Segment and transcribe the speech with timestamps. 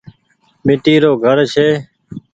[0.65, 1.67] ميٽي رو گهر ڇي۔